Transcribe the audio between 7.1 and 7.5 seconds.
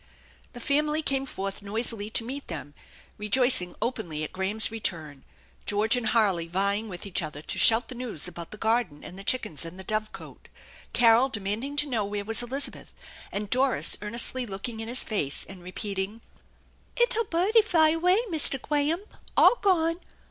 other